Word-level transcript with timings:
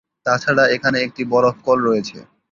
তাছাড়া 0.25 0.63
এখানে 0.75 0.97
একটি 1.05 1.21
বরফ 1.31 1.55
কল 1.65 1.79
রয়েছে। 1.87 2.17